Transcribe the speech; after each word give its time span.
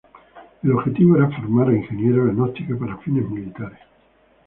El 0.63 0.71
objetivo 0.71 1.15
era 1.15 1.29
formar 1.29 1.69
a 1.69 1.77
ingenieros 1.77 2.31
en 2.31 2.39
óptica 2.41 2.75
para 2.75 2.97
fines 2.97 3.29
militares. 3.29 3.77